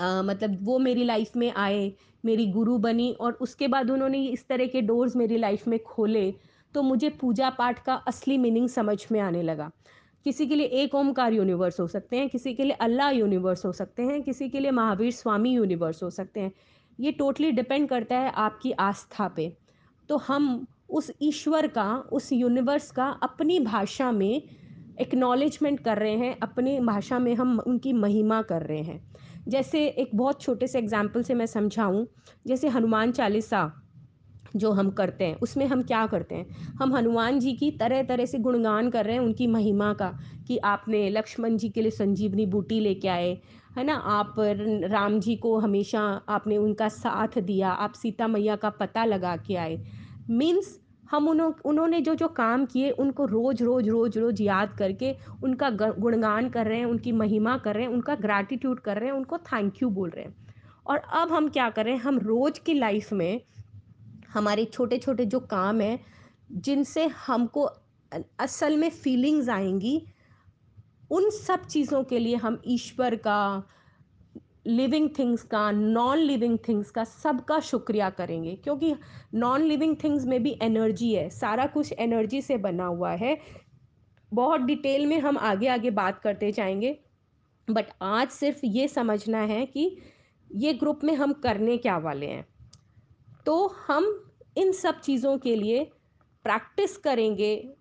आ, 0.00 0.22
मतलब 0.22 0.58
वो 0.62 0.78
मेरी 0.78 1.04
लाइफ 1.04 1.36
में 1.36 1.52
आए 1.52 1.92
मेरी 2.24 2.46
गुरु 2.52 2.76
बनी 2.78 3.10
और 3.20 3.32
उसके 3.40 3.68
बाद 3.68 3.90
उन्होंने 3.90 4.24
इस 4.26 4.46
तरह 4.48 4.66
के 4.66 4.80
डोर्स 4.82 5.16
मेरी 5.16 5.36
लाइफ 5.36 5.66
में 5.68 5.78
खोले 5.78 6.30
तो 6.74 6.82
मुझे 6.82 7.08
पूजा 7.10 7.50
पाठ 7.50 7.84
का 7.84 7.94
असली 8.06 8.38
मीनिंग 8.38 8.68
समझ 8.68 9.06
में 9.12 9.20
आने 9.20 9.42
लगा। 9.42 9.70
किसी 10.26 10.46
के 10.46 10.54
लिए 10.54 10.66
एक 10.82 10.94
ओमकार 10.94 11.32
यूनिवर्स 11.32 11.78
हो 11.80 11.86
सकते 11.86 12.16
हैं 12.16 12.28
किसी 12.28 12.54
के 12.54 12.64
लिए 12.64 12.76
अल्लाह 12.80 13.10
यूनिवर्स 13.10 13.64
हो 13.66 13.72
सकते 13.72 14.02
हैं 14.02 14.22
किसी 14.22 14.48
के 14.48 14.60
लिए 14.60 14.70
महावीर 14.70 15.12
स्वामी 15.12 15.52
यूनिवर्स 15.52 16.02
हो 16.02 16.10
सकते 16.10 16.40
हैं। 16.40 16.52
ये 17.00 17.12
टोटली 17.12 17.50
डिपेंड 17.50 17.88
करता 17.88 18.18
है 18.18 18.30
आपकी 18.30 18.72
आस्था 18.72 19.28
पे। 19.28 19.56
तो 20.08 20.16
हम 20.16 20.66
उस 20.90 21.10
ईश्वर 21.22 21.66
का, 21.66 21.94
उस 22.12 22.32
यूनिवर्स 22.32 22.90
का 22.90 23.06
अपनी 23.22 23.60
भाषा 23.60 24.12
में 24.12 24.42
एक्नॉलेजमेंट 25.00 25.80
कर 25.80 25.98
रहे 25.98 26.16
हैं, 26.16 26.38
अपनी 26.42 26.80
भाषा 26.80 27.18
में 27.18 27.34
हम 27.34 27.58
उनकी 27.60 27.92
महिमा 27.92 28.42
कर 28.42 28.62
रहे 28.62 28.82
हैं। 28.82 29.14
जैसे 29.48 29.86
एक 29.86 30.10
बहुत 30.14 30.42
छोटे 30.42 30.66
से 30.66 30.78
एग्ज़ाम्पल 30.78 31.22
से 31.22 31.34
मैं 31.34 31.46
समझाऊँ, 31.46 32.06
जैसे 32.46 32.68
हनुमान 32.68 33.12
चालीसा 33.12 33.72
जो 34.56 34.70
हम 34.72 34.90
करते 34.90 35.24
हैं, 35.24 35.36
उसमें 35.36 35.66
हम 35.66 35.82
क्या 35.82 36.06
करते 36.06 36.34
हैं? 36.34 36.46
हम 36.80 36.94
हनुमान 36.96 37.38
जी 37.38 37.52
की 37.52 37.70
तरह 37.70 38.02
तरह 38.02 38.24
से 38.24 38.38
गुणगान 38.38 38.90
कर 38.90 39.04
रहे 39.04 39.14
हैं 39.14 39.22
उनकी 39.22 39.46
महिमा 39.46 39.92
का, 39.92 40.18
कि 40.46 40.58
आपने 40.58 41.10
लक्ष्मण 41.10 41.56
जी 41.56 41.68
के 41.68 41.82
लिए 41.82 41.90
संजीवनी 41.90 42.46
बूटी 42.46 42.80
लेके 42.80 43.08
आए 43.08 43.40
है 43.76 43.84
ना? 43.84 43.94
आप 43.94 44.34
राम 44.84 45.20
जी 45.20 45.36
को 45.36 45.58
हमेशा 45.58 46.00
आपने 46.28 46.56
उनका 46.56 46.88
साथ 46.88 47.38
दिया, 47.38 47.70
आप 47.70 47.92
सीता 47.92 48.28
मैया 48.28 48.56
का 48.56 48.70
पता 48.70 49.04
लगा 49.04 49.36
के 49.36 49.56
आए। 49.56 49.84
मीन्स 50.30 50.80
हम 51.10 51.28
उन्हों 51.28 51.52
उन्होंने 51.64 52.00
जो 52.00 52.14
जो 52.14 52.28
काम 52.28 52.66
किए, 52.66 52.90
उनको 52.90 53.24
रोज़ 53.24 53.64
रोज़ 53.64 53.88
रोज़ 53.90 54.18
रोज़ 54.18 54.42
याद 54.42 54.72
करके 54.72 55.14
उनका 55.44 55.70
गुणगान 55.70 56.48
कर 56.48 56.66
रहे 56.66 56.78
हैं, 56.78 56.86
उनकी 56.86 57.12
महिमा 57.12 57.58
कर 57.58 57.74
रहे 57.74 57.84
हैं, 57.84 57.90
उनका 57.90 58.14
ग्रैटिट्यूड 58.14 58.80
कर 58.80 58.96
रहे 58.96 59.08
हैं, 59.08 59.16
उनको 59.16 59.38
थैंक 59.38 59.82
यू 59.82 59.90
बोल 59.90 60.10
रहे 60.10 60.24
हैं। 60.24 60.34
और 60.86 60.96
अब 60.96 61.32
हम 61.32 61.48
क्या 61.48 61.70
कर? 61.70 61.84
रहे 61.84 61.94
हैं 61.94 62.00
हम 62.00 62.18
रोज़ 62.18 62.60
की 62.60 62.74
लाइफ 62.74 63.12
में 63.12 63.40
हमारे 64.34 64.64
छोटे 64.64 64.98
छोटे 64.98 65.26
जो 65.26 65.40
काम 65.40 65.80
हैं, 65.80 65.98
जिनसे 66.52 67.06
हमको 67.06 67.70
असल 68.40 68.76
में 68.76 68.90
फीलिंग्स 68.90 69.48
आएँगी 69.48 70.06
उन 71.10 71.30
सब 71.30 71.66
चीज़ों 71.66 72.04
के 72.04 72.18
लिए 72.18 72.36
हम 72.36 72.62
ईश्वर 72.66 73.16
का 73.16 73.68
लिविंग 74.66 75.10
थिंग्स 75.18 75.42
का 75.42 75.70
नॉन 75.70 76.18
लिविंग 76.18 76.58
थिंग्स 76.68 76.90
का 76.90 77.04
सबका 77.04 77.60
शुक्रिया 77.60 78.10
करेंगे। 78.10 78.56
क्योंकि 78.56 78.94
नॉन 79.34 79.62
लिविंग 79.62 79.96
थिंग्स 80.04 80.24
में 80.26 80.42
भी 80.42 80.58
एनर्जी 80.62 81.14
है, 81.14 81.30
सारा 81.30 81.66
कुछ 81.66 81.92
एनर्जी 81.92 82.42
से 82.42 82.56
बना 82.56 82.86
हुआ 82.86 83.10
है। 83.10 83.40
बहुत 84.34 84.60
डिटेल 84.60 85.06
में 85.06 85.18
हम 85.18 85.38
आगे 85.38 85.68
आगे 85.68 85.90
बात 85.90 86.18
करते 86.18 86.52
जाएँगे। 86.52 86.98
बट 87.70 87.86
आज 88.02 88.28
सिर्फ़ 88.28 88.60
ये 88.64 88.88
समझना 88.88 89.38
है 89.38 89.66
कि 89.66 89.98
ये 90.54 90.74
ग्रुप 90.74 91.00
में 91.04 91.14
हम 91.14 91.32
करने 91.32 91.76
क्या 91.76 91.98
वाले 91.98 92.26
हैं। 92.26 92.46
तो 93.46 93.66
हम 93.66 94.32
इन 94.56 94.72
सब 94.72 95.00
चीज़ों 95.00 95.38
के 95.38 95.56
लिए 95.56 95.84
प्रैक्टिस 96.44 96.96
करेंगे। 96.96 97.74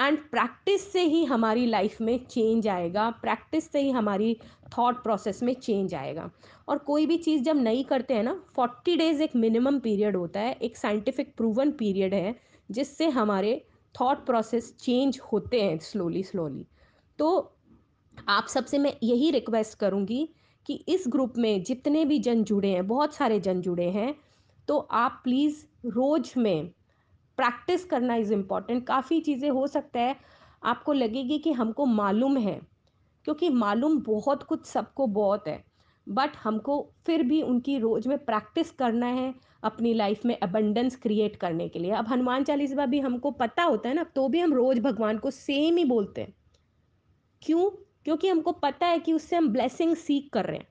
एंड 0.00 0.18
प्रैक्टिस 0.30 0.90
से 0.92 1.02
ही 1.02 1.24
हमारी 1.24 1.66
लाइफ 1.66 2.00
में 2.00 2.18
चेंज 2.26 2.68
आएगा। 2.68 3.08
प्रैक्टिस 3.22 3.70
से 3.72 3.80
ही 3.80 3.90
हमारी 3.90 4.36
थॉट 4.78 5.02
प्रोसेस 5.02 5.42
में 5.42 5.54
चेंज 5.54 5.94
आएगा। 5.94 6.30
और 6.68 6.78
कोई 6.78 7.06
भी 7.06 7.16
चीज़ 7.18 7.42
जब 7.42 7.56
नहीं 7.56 7.84
करते 7.84 8.14
हैं 8.14 8.22
ना 8.22 8.34
फोर्टी 8.56 8.96
डेज़ 8.96 9.22
एक 9.22 9.36
मिनिमम 9.36 9.78
पीरियड 9.78 10.16
होता 10.16 10.40
है। 10.40 10.52
एक 10.52 10.76
साइंटिफिक 10.76 11.34
प्रूवन 11.36 11.70
पीरियड 11.70 12.14
है, 12.14 12.34
जिससे 12.70 13.08
हमारे 13.10 13.64
थॉट 13.94 14.24
प्रोसेस 14.26 14.74
चेंज 14.80 15.20
होते 15.32 15.62
हैं 15.62 15.78
स्लोली 15.78 16.22
स्लोली 16.22 16.66
तो 17.18 17.56
आप 18.28 18.46
सबसे 18.46 18.78
मैं 18.78 18.92
यही 19.02 19.30
रिक्वेस्ट 19.30 19.78
करूँगी 19.78 20.28
कि 20.66 20.74
इस 20.88 21.04
ग्रुप 21.08 21.34
में 21.38 21.62
जितने 21.62 22.04
भी 22.04 22.18
जन 22.18 22.42
जुड़े 22.44 22.68
हैं, 22.68 22.86
बहुत 22.86 23.14
सारे 23.14 23.40
जन 23.40 23.60
जुड़े 23.60 23.88
हैं 23.90 24.14
तो 24.68 24.78
आप 24.78 25.20
प्लीज़ 25.24 25.64
रोज़ 25.86 26.38
में 26.38 26.70
प्रैक्टिस 27.40 27.84
करना 27.84 28.14
इज़ 28.14 28.32
इंपॉर्टेंट। 28.32 28.86
काफ़ी 28.86 29.20
चीज़ें 29.20 29.50
हो 29.50 29.66
सकता 29.66 30.00
है, 30.00 30.16
आपको 30.64 30.92
लगेगी 30.92 31.38
कि 31.38 31.52
हमको 31.52 31.86
मालूम 31.86 32.36
है, 32.36 32.60
क्योंकि 33.24 33.48
मालूम 33.48 33.98
बहुत 34.00 34.42
कुछ 34.42 34.66
सबको 34.66 35.06
बहुत 35.06 35.48
है, 35.48 35.64
बट 36.08 36.36
हमको 36.36 36.92
फिर 37.06 37.22
भी 37.22 37.42
उनकी 37.42 37.78
रोज़ 37.78 38.08
में 38.08 38.18
प्रैक्टिस 38.18 38.70
करना 38.70 39.06
है 39.06 39.34
अपनी 39.62 39.94
लाइफ 39.94 40.24
में 40.24 40.36
अबंडेंस 40.38 40.96
क्रिएट 40.96 41.36
करने 41.36 41.68
के 41.68 41.78
लिए। 41.78 41.90
अब 41.90 42.08
हनुमान 42.08 42.44
चालीसा 42.44 42.86
भी 42.86 43.00
हमको 43.00 43.30
पता 43.30 43.62
होता 43.62 43.88
है 43.88 43.94
ना 43.94 44.04
तो 44.04 44.28
भी 44.28 44.40
हम 44.40 44.54
रोज़ 44.54 44.80
भगवान 44.80 45.18
को 45.18 45.30
सेम 45.30 45.76
ही 45.76 45.84
बोलते 45.84 46.20
हैं। 46.20 46.34
क्यों? 47.42 47.70
क्योंकि 48.04 48.28
हमको 48.28 48.52
पता 48.52 48.86
है 48.86 48.98
कि 48.98 49.12
उससे 49.12 49.36
हम 49.36 49.48
ब्लेसिंग 49.48 49.96
सीख 49.96 50.30
कर 50.32 50.44
रहे 50.44 50.56
हैं। 50.56 50.68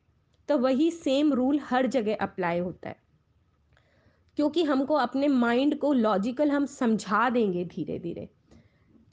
तो 0.50 0.58
वही 0.58 0.92
सेम 0.92 1.34
रूल 1.34 1.60
हर 1.60 1.88
जगह 1.88 2.18
अप्लाई 2.22 2.60
होता 2.60 2.90
है। 2.90 3.09
क्योंकि 4.40 4.64
हमको 4.64 4.94
अपने 4.96 5.28
माइंड 5.28 5.78
को 5.80 5.92
लॉजिकल 5.94 6.50
हम 6.50 6.66
समझा 6.66 7.30
देंगे 7.30 7.64
धीरे 7.66 7.98
धीरे 8.00 8.28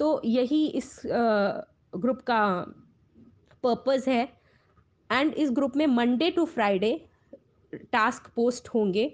तो 0.00 0.20
यही 0.24 0.66
इस 0.68 1.00
ग्रुप 1.04 2.20
का 2.20 2.42
पर्पज़ 3.64 4.08
है। 4.10 4.22
एंड 5.10 5.32
इस 5.34 5.50
ग्रुप 5.50 5.76
में 5.76 5.86
Monday 5.86 6.30
to 6.30 6.44
Friday 6.44 6.92
task 7.72 8.30
post 8.36 8.68
होंगे। 8.68 9.10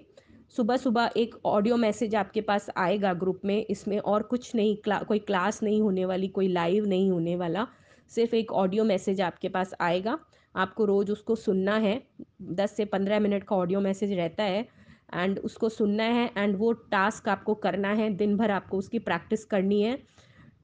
सुबह 0.55 0.77
सुबह 0.77 1.09
एक 1.17 1.35
ऑडियो 1.45 1.77
मैसेज 1.77 2.15
आपके 2.15 2.41
पास 2.41 2.69
आएगा 2.77 3.13
ग्रुप 3.15 3.41
में 3.45 3.65
इसमें 3.65 3.97
और 3.97 4.23
कुछ 4.23 4.53
नहीं 4.55 4.75
क्ला, 4.77 4.99
कोई 4.99 5.19
क्लास 5.19 5.61
नहीं 5.63 5.81
होने 5.81 6.05
वाली 6.05 6.27
कोई 6.27 6.47
लाइव 6.49 6.85
नहीं 6.85 7.09
होने 7.11 7.35
वाला। 7.35 7.67
सिर्फ़ 8.11 8.35
एक 8.35 8.51
ऑडियो 8.53 8.83
मैसेज 8.83 9.21
आपके 9.21 9.49
पास 9.49 9.73
आएगा। 9.81 10.17
आपको 10.55 10.85
रोज़ 10.85 11.11
उसको 11.11 11.35
सुनना 11.37 11.77
है। 11.77 12.01
दस 12.41 12.75
से 12.77 12.85
पंद्रह 12.85 13.19
मिनट 13.19 13.43
का 13.43 13.55
ऑडियो 13.55 13.81
मैसेज 13.81 14.13
रहता 14.13 14.43
है। 14.43 14.65
एंड 15.13 15.39
उसको 15.39 15.69
सुनना 15.69 16.03
है 16.03 16.31
एंड 16.37 16.55
वो 16.57 16.71
टास्क 16.91 17.29
आपको 17.29 17.53
करना 17.55 17.89
है, 17.89 18.09
दिन 18.11 18.35
भर 18.37 18.51
आपको 18.51 18.77
उसकी 18.77 18.99
प्रैक्टिस 18.99 19.45
करनी 19.45 19.81
है। 19.81 19.97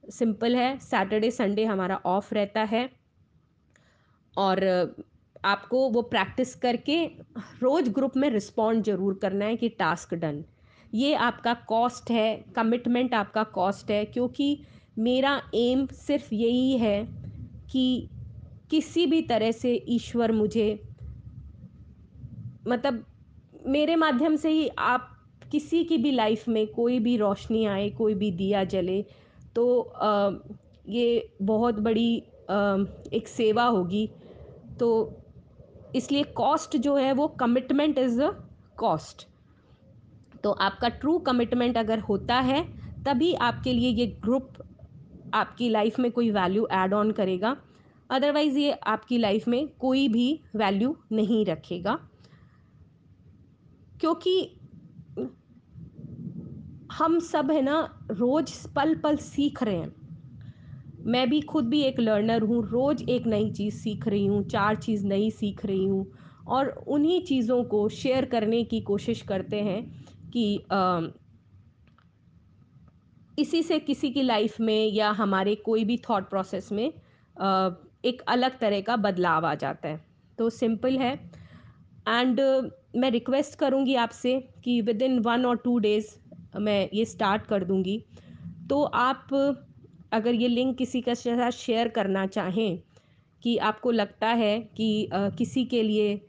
सिंपल 0.10 0.56
है, 0.56 0.78
सैटरडे, 0.80 1.32
संडे 1.32 1.66
हमारा 1.66 1.96
ऑफ़ 2.06 2.34
रहता 2.34 2.64
है 2.64 2.90
और 4.36 4.64
आपको 5.46 5.90
वो 5.90 6.02
प्रैक्टिस 6.04 6.56
करके 6.56 7.04
रोज़ 7.62 7.90
ग्रुप 7.90 8.18
में 8.18 8.30
रिस्पॉन्ड 8.30 8.84
ज़रूर 8.84 9.20
करना 9.22 9.46
है 9.46 9.56
कि 9.56 9.70
टास्क 9.70 10.14
डन। 10.14 10.44
ये 10.94 11.14
आपका 11.16 11.54
कॉस्ट 11.68 12.12
है, 12.12 12.46
कमिटमेंट 12.56 13.14
आपका 13.14 13.44
कॉस्ट 13.44 13.92
है, 13.92 14.04
क्योंकि 14.06 14.66
मेरा 15.00 15.42
एम 15.56 15.86
सिर्फ़ 15.98 16.34
यही 16.34 16.78
है 16.78 17.04
कि 17.72 18.10
किसी 18.70 19.06
भी 19.06 19.22
तरह 19.22 19.52
से 19.52 19.74
ईश्वर 19.90 20.32
मुझे 20.32 20.68
मतलब 22.68 23.04
मेरे 23.60 23.96
माध्यम 23.96 24.36
से 24.36 24.50
ही 24.50 24.68
आप 24.80 25.10
किसी 25.52 25.84
की 25.84 25.98
भी 25.98 26.12
लाइफ 26.12 26.48
में 26.48 26.66
कोई 26.68 27.00
भी 27.00 27.16
रोशनी 27.18 27.66
आए 27.66 27.90
कोई 27.90 28.14
भी 28.14 28.32
दिया 28.32 28.64
जले 28.64 29.02
तो 29.56 29.80
आ, 29.82 30.32
ये 30.88 31.34
बहुत 31.42 31.80
बड़ी 31.80 32.20
आ, 32.50 32.78
एक 33.14 33.28
सेवा 33.28 33.64
होगी। 33.64 34.10
तो 34.80 34.90
इसलिए 35.96 36.24
कॉस्ट 36.24 36.78
जो 36.78 36.96
है 36.96 37.12
वो 37.14 37.28
कमिटमेंट 37.28 37.98
इज़ 37.98 38.22
अ 38.22 38.30
कॉस्ट 38.78 39.28
तो 40.44 40.52
आपका 40.52 40.90
ट्रू 40.90 41.18
कमिटमेंट 41.20 41.78
अगर 41.78 42.00
होता 42.00 42.40
है 42.40 42.62
तभी 43.06 43.34
आपके 43.34 43.74
लिए 43.74 43.90
ये 43.90 44.06
ग्रुप 44.24 44.54
आपकी 45.34 45.70
लाइफ 45.70 46.00
में 46.00 46.12
कोई 46.12 46.30
वैल्यू 46.32 46.68
ऐड 46.72 46.94
ऑन 46.94 47.12
करेगा। 47.12 47.56
अदरवाइज़ 48.10 48.58
ये 48.60 48.72
आपकी 48.72 49.18
लाइफ 49.18 49.48
में 49.48 49.68
कोई 49.80 50.08
भी 50.08 50.40
वैल्यू 50.56 50.96
नहीं 51.12 51.46
रखेगा। 51.46 52.00
क्योंकि 54.00 54.56
हम 56.94 57.20
सब 57.20 57.52
है 57.52 57.62
ना 57.62 58.06
रोज़ 58.12 58.68
पल 58.76 58.96
पल 58.96 59.18
सीख 59.18 59.64
रहे 59.64 59.76
हैं। 59.76 59.96
मैं 61.06 61.30
भी 61.30 61.42
खुद 61.42 61.66
भी 61.66 61.82
एक 61.82 62.00
लर्नर 62.00 62.42
हूँ 62.42 62.64
रोज़ 62.70 63.04
एक 63.04 63.28
नई 63.28 63.50
चीज़ 63.52 63.76
सीख 63.76 64.08
रही 64.08 64.26
हूँ 64.26 64.44
चार 64.44 64.76
चीज़ 64.76 65.06
नई 65.08 65.30
सीख 65.32 65.66
रही 65.66 65.86
हूँ 65.86 66.06
और 66.48 66.68
उन्हीं 66.88 67.22
चीज़ों 67.22 67.64
को 67.64 67.88
शेयर 67.90 68.26
करने 68.26 68.64
की 68.64 68.82
कोशिश 68.82 69.22
करते 69.22 69.62
हैं 69.62 69.82
कि 70.32 70.64
आ, 70.72 71.02
इसी 73.40 73.64
से 73.64 73.80
किसी 73.80 74.10
की 74.12 74.22
लाइफ 74.22 74.60
में 74.60 74.88
या 74.88 75.10
हमारे 75.12 75.56
कोई 75.56 75.84
भी 75.84 75.98
थॉट 76.10 76.30
प्रोसेस 76.30 76.72
में 76.72 76.94
आ, 77.42 77.70
एक 78.06 78.22
अलग 78.28 78.60
तरह 78.60 78.82
का 78.82 78.96
बदलाव 78.96 79.46
आ 79.46 79.56
जाता 79.56 79.90
है। 79.90 80.06
तो 80.38 80.50
सिंपल 80.50 80.98
है। 80.98 81.14
एंड 82.08 82.40
मैं 82.94 83.10
रिक्वेस्ट 83.12 83.58
करूँगी 83.60 83.96
आपसे 83.96 84.40
कि 84.64 84.80
विद 84.82 85.02
इन 85.02 85.20
वन 85.20 85.46
और 85.46 85.58
टू 85.58 85.78
डेज़ 85.80 86.08
मैं 86.58 86.90
ये 86.94 87.06
स्टार्ट 87.06 87.46
कर 87.48 87.64
दूँगी। 87.64 87.98
तो 88.70 88.82
आप 88.84 89.34
अगर 90.12 90.34
ये 90.34 90.48
लिंक 90.48 90.78
किसी 90.78 91.02
के 91.02 91.16
साथ 91.16 91.52
शेयर 91.52 91.88
करना 91.88 92.26
चाहें 92.28 92.80
कि 93.44 93.58
आपको 93.60 93.92
लगता 93.92 94.28
है 94.28 94.60
कि 94.78 95.06
आ, 95.06 95.30
किसी 95.30 95.66
के 95.66 95.82
लिए 95.84 96.22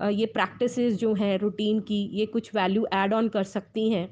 आ, 0.00 0.08
ये 0.08 0.26
प्रैक्टिसेस 0.26 0.94
जो 0.94 1.12
हैं 1.14 1.36
रूटीन 1.38 1.80
की 1.80 2.02
ये 2.12 2.26
कुछ 2.26 2.54
वैल्यू 2.54 2.86
ऐड 2.94 3.14
ऑन 3.14 3.28
कर 3.28 3.44
सकती 3.44 3.88
हैं 3.90 4.08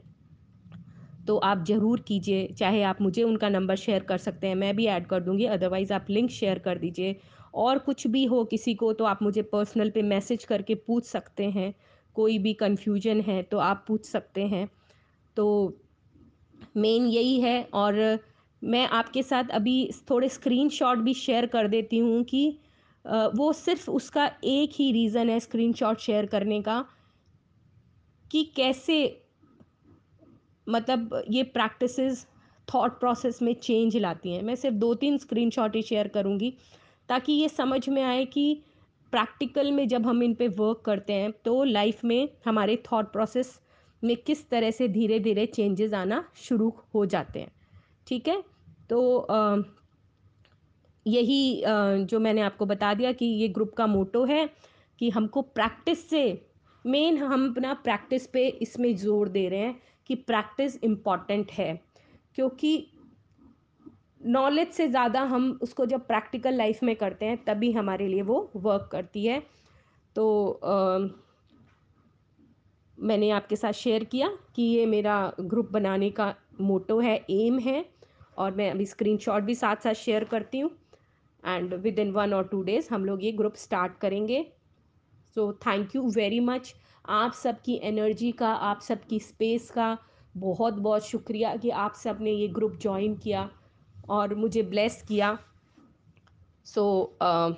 तो 1.27 1.37
आप 1.39 1.65
ज़रूर 1.67 2.01
कीजिए। 2.01 2.47
चाहे 2.49 2.83
आप 2.83 3.01
मुझे 3.03 3.23
उनका 3.23 3.49
नंबर 3.49 3.77
शेयर 3.77 4.03
कर 4.03 4.19
सकते 4.19 4.47
हैं 4.47 4.55
मैं 4.55 4.75
भी 4.77 4.87
ऐड 4.87 5.07
कर 5.07 5.21
दूँगी। 5.21 5.45
अदरवाइज़ 5.47 5.93
आप 5.93 6.07
लिंक 6.11 6.31
शेयर 6.31 6.59
कर 6.59 6.79
दीजिए। 6.79 7.17
और 7.55 7.79
कुछ 7.79 8.07
भी 8.07 8.25
हो 8.25 8.43
किसी 8.45 8.75
को 8.75 8.93
तो 8.93 9.05
आप 9.05 9.23
मुझे 9.23 9.43
पर्सनल 9.45 9.91
पे 9.91 10.03
मैसेज 10.03 10.45
करके 10.45 10.75
पूछ 10.77 11.05
सकते 11.05 11.45
हैं। 11.51 11.75
कोई 12.17 12.39
भी 12.39 12.53
कन्फ्यूज़न 12.55 13.21
है 13.21 13.43
तो 13.43 13.59
आप 13.61 13.85
पूछ 13.89 14.05
सकते 14.05 14.47
हैं। 14.47 14.69
तो 15.37 15.47
मेन 16.77 17.07
यही 17.07 17.41
है 17.41 17.63
और 17.75 18.19
मैं 18.63 18.87
आपके 18.89 19.23
साथ 19.23 19.51
अभी 19.53 19.77
थोड़े 20.11 20.29
स्क्रीनशॉट 20.29 20.99
भी 20.99 21.15
शेयर 21.15 21.47
कर 21.47 21.69
देती 21.69 21.99
हूँ 21.99 22.23
कि 22.25 22.47
वो 23.05 23.53
सिर्फ़ 23.53 23.91
उसका 23.91 24.31
एक 24.45 24.73
ही 24.75 24.91
रीज़न 24.93 25.31
है 25.31 25.39
स्क्रीनशॉट 25.41 25.99
शेयर 26.01 26.27
करने 26.27 26.61
का, 26.63 26.85
कि 28.31 28.43
कैसे 28.57 28.97
मतलब 30.67 31.23
ये 31.31 31.43
प्रैक्टिसेस 31.43 32.27
थॉट 32.69 32.99
प्रोसेस 33.01 33.41
में 33.43 33.53
चेंज 33.55 33.97
लाती 33.97 34.33
हैं। 34.33 34.43
मैं 34.43 34.55
सिर्फ़ 34.55 34.77
दो 34.77 34.95
तीन 34.95 35.19
स्क्रीनशॉट 35.19 35.75
ही 35.77 35.83
शेयर 35.83 36.09
करूँगी, 36.09 36.53
ताकि 37.09 37.33
ये 37.33 37.49
समझ 37.49 37.89
में 37.89 38.03
आए 38.03 38.25
कि 38.25 38.63
प्रैक्टिकल 39.15 39.71
में 39.73 39.87
जब 39.89 40.07
हम 40.07 40.23
इन 40.23 40.35
पे 40.35 40.49
वर्क 40.49 40.83
करते 40.87 41.13
हैं 41.13 41.33
तो 41.45 41.63
लाइफ 41.65 42.05
में 42.05 42.29
हमारे 42.47 42.77
थॉट 42.93 43.13
प्रोसेस 43.13 43.59
में 44.03 44.17
किस 44.17 44.49
तरह 44.51 44.71
से 44.71 44.89
धीरे 44.89 45.19
धीरे 45.21 45.45
चेंजेस 45.47 45.93
आना 45.95 46.25
शुरू 46.37 46.73
हो 46.95 47.05
जाते 47.07 47.41
हैं। 47.41 47.53
ठीक 48.07 48.29
है? 48.29 48.43
तो 48.91 49.19
आ, 49.19 49.57
यही 51.07 51.63
आ, 51.63 51.97
जो 51.97 52.21
मैंने 52.21 52.41
आपको 52.41 52.67
बता 52.67 52.93
दिया 52.95 53.13
कि 53.13 53.27
ये 53.27 53.49
ग्रुप 53.49 53.73
का 53.75 53.87
मोटो 53.87 54.25
है 54.25 54.49
कि 54.99 55.11
हमको 55.11 55.43
प्रैक्टिस 55.43 56.09
से 56.11 56.25
मेन 56.85 57.19
हम 57.19 57.49
अपना 57.51 57.75
प्रैक्टिस 57.85 58.27
पे 58.27 58.47
इसमें 58.63 58.95
ज़ोर 58.97 59.29
दे 59.29 59.49
रहे 59.49 59.61
हैं 59.61 59.81
कि 60.07 60.15
प्रैक्टिस 60.15 60.83
इंपॉर्टेंट 60.85 61.53
है। 61.53 61.73
क्योंकि 62.35 62.77
नॉलेज 64.25 64.69
से 64.73 64.87
ज़्यादा 64.89 65.21
हम 65.25 65.51
उसको 65.63 65.87
जब 65.87 66.07
प्रैक्टिकल 66.07 66.55
लाइफ 66.55 66.83
में 66.83 66.95
करते 66.97 67.27
हैं 67.27 67.43
तभी 67.45 67.71
हमारे 67.73 68.07
लिए 68.09 68.23
वो 68.23 68.51
वर्क 68.57 68.89
करती 68.93 69.25
है। 69.27 69.43
तो 70.17 70.51
आ, 70.65 70.99
मैंने 72.99 73.31
आपके 73.31 73.57
साथ 73.57 73.73
शेयर 73.73 74.05
किया 74.05 74.29
कि 74.57 74.63
ये 74.63 74.87
मेरा 74.87 75.33
ग्रुप 75.41 75.71
बनाने 75.73 76.11
का 76.11 76.35
मोटो 76.61 76.99
है 77.01 77.17
एम 77.31 77.59
है 77.59 77.85
और 78.39 78.55
मैं 78.55 78.71
अभी 78.71 78.87
स्क्रीनशॉट 78.87 79.43
भी 79.43 79.55
साथ 79.55 79.77
साथ 79.77 79.95
शेयर 79.95 80.25
करती 80.25 80.59
हूँ। 80.59 80.71
एंड 81.45 81.75
विद 81.75 81.99
इन 81.99 82.11
वन 82.13 82.35
और 82.35 82.47
टू 82.49 82.63
डेज़ 82.63 82.89
हम 82.93 83.05
लोग 83.05 83.25
ये 83.25 83.33
ग्रुप 83.33 83.55
स्टार्ट 83.57 83.99
करेंगे। 84.01 84.43
So 85.37 85.53
thank 85.67 85.95
you 85.97 86.09
very 86.11 86.41
much 86.41 86.75
आप 87.11 87.33
सबकी 87.33 87.79
एनर्जी 87.85 88.31
का 88.33 88.53
आप 88.69 88.81
सबकी 88.81 89.19
स्पेस 89.21 89.71
का 89.71 89.97
बहुत 90.37 90.75
बहुत 90.75 91.07
शुक्रिया 91.07 91.55
कि 91.57 91.71
आप 91.71 91.95
सबने 91.95 92.31
ये 92.33 92.49
ग्रुप 92.51 92.79
ज्वाइन 92.83 93.15
किया। 93.17 93.49
और 94.09 94.35
मुझे 94.35 94.63
ब्लेस 94.63 95.05
किया। 95.09 95.39
सो 96.65 97.17
so, 97.23 97.27
uh, 97.27 97.55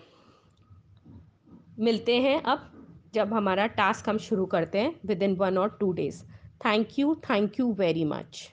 मिलते 1.79 2.21
हैं 2.21 2.43
अब 2.43 2.71
जब 3.15 3.35
हमारा 3.35 3.67
टास्क 3.67 4.09
हम 4.09 4.19
शुरू 4.19 4.47
करते 4.47 4.79
हैं 4.79 5.00
विद 5.07 5.23
इन 5.23 5.37
वन 5.37 5.59
और 5.59 5.76
two 5.81 5.93
days 5.93 6.25
thank 6.67 6.99
you 6.99 7.15
thank 7.15 7.61
you 7.61 7.73
very 7.73 8.05
much 8.05 8.53